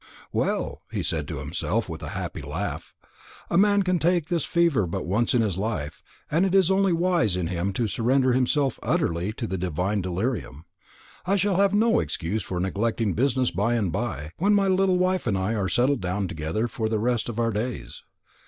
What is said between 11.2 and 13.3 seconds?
I shall have no excuse for neglecting